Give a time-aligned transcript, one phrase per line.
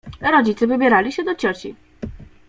[0.21, 1.75] Rodzice wybierali się do cioci.